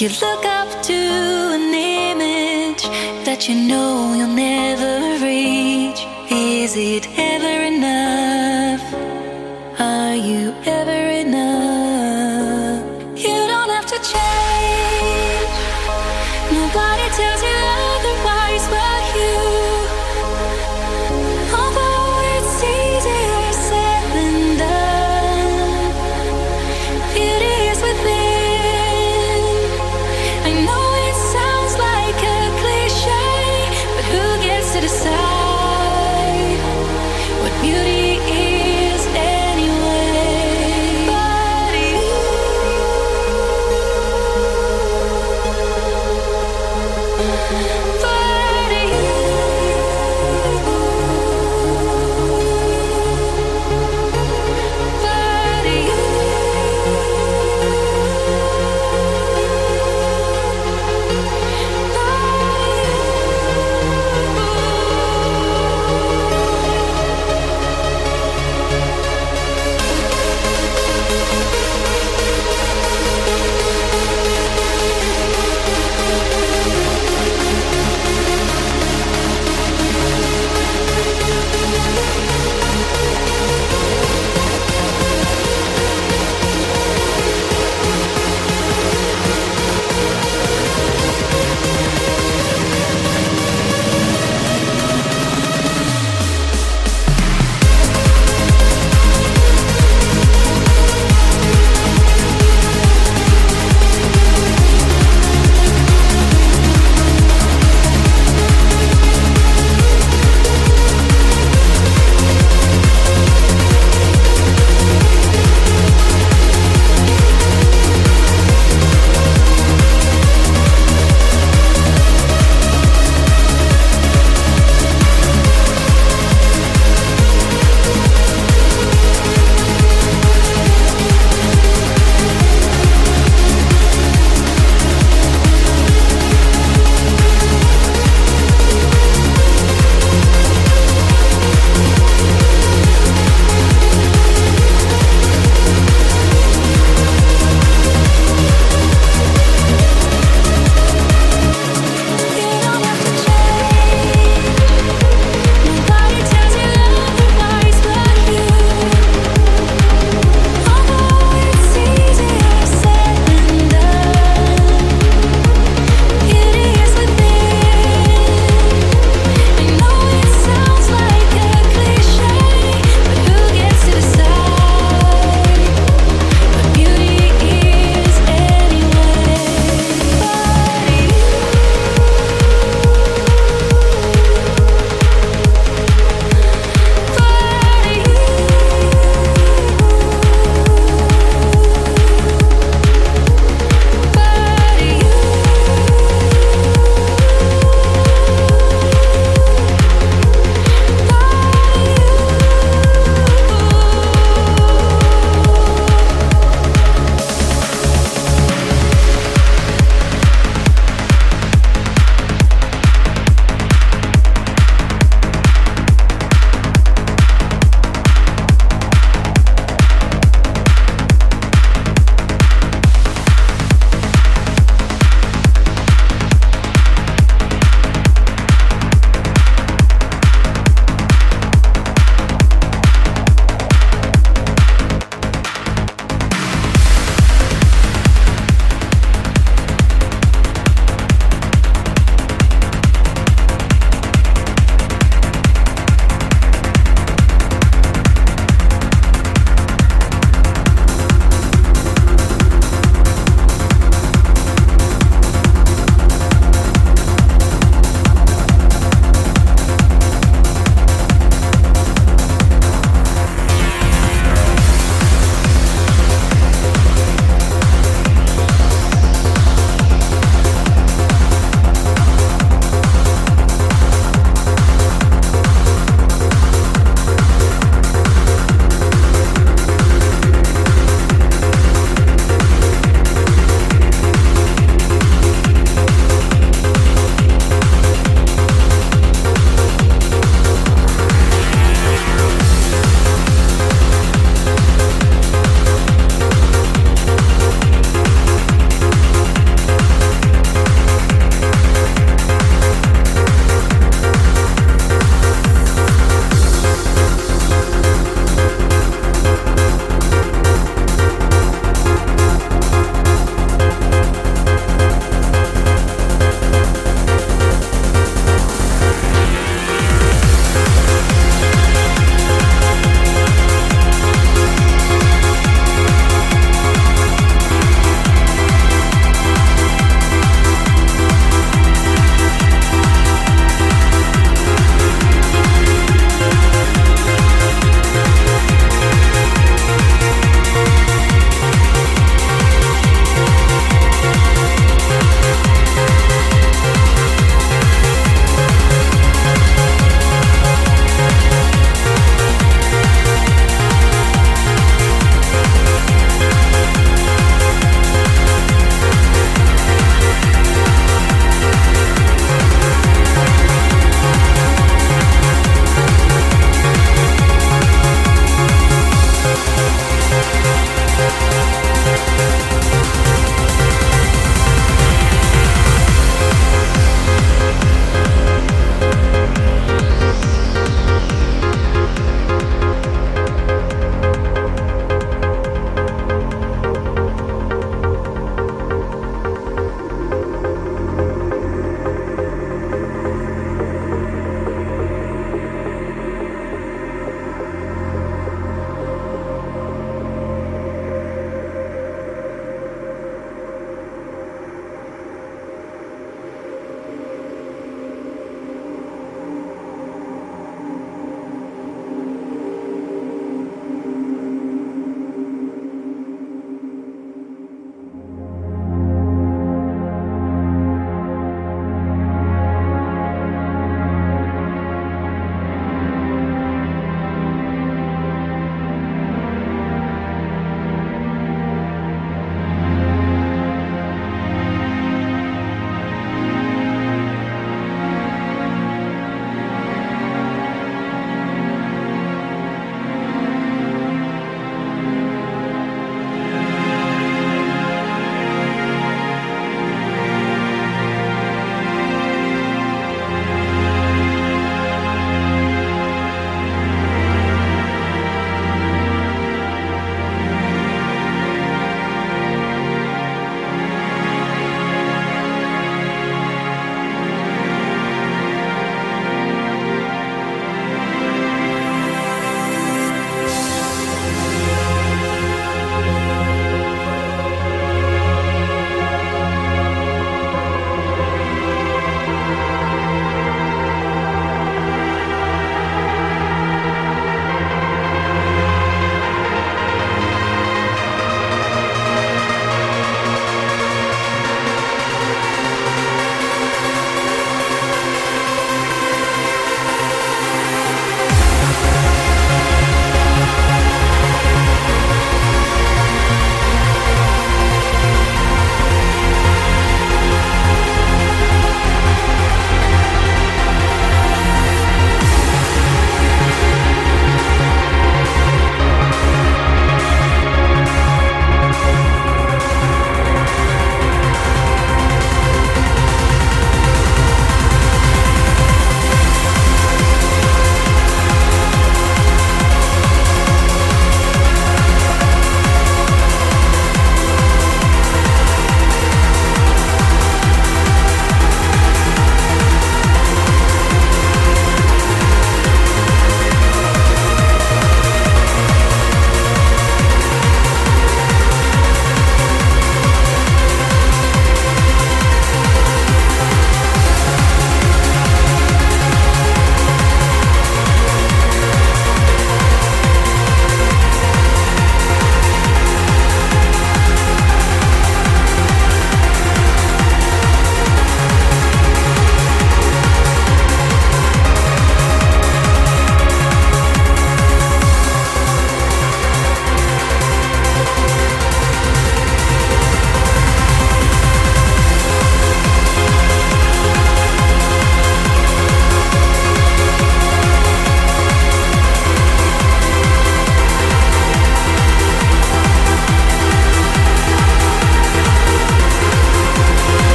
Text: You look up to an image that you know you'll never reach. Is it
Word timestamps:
You 0.00 0.08
look 0.08 0.46
up 0.46 0.82
to 0.84 0.94
an 0.94 1.74
image 1.74 2.84
that 3.26 3.46
you 3.46 3.54
know 3.54 4.14
you'll 4.14 4.28
never 4.28 5.22
reach. 5.22 6.00
Is 6.30 6.74
it 6.74 7.06